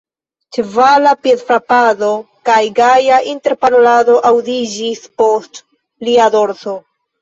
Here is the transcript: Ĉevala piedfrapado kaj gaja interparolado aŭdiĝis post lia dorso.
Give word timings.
Ĉevala 0.55 1.11
piedfrapado 1.25 2.09
kaj 2.51 2.57
gaja 2.81 3.21
interparolado 3.37 4.19
aŭdiĝis 4.35 5.09
post 5.23 5.67
lia 6.11 6.37
dorso. 6.41 6.81